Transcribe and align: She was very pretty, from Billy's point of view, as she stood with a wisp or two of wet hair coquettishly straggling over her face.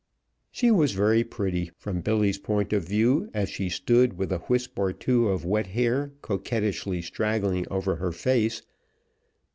She 0.49 0.71
was 0.71 0.93
very 0.93 1.23
pretty, 1.23 1.69
from 1.77 2.01
Billy's 2.01 2.39
point 2.39 2.73
of 2.73 2.87
view, 2.87 3.29
as 3.35 3.49
she 3.49 3.69
stood 3.69 4.17
with 4.17 4.31
a 4.31 4.41
wisp 4.49 4.79
or 4.79 4.91
two 4.93 5.29
of 5.29 5.45
wet 5.45 5.67
hair 5.67 6.11
coquettishly 6.23 7.03
straggling 7.03 7.67
over 7.69 7.97
her 7.97 8.11
face. 8.11 8.63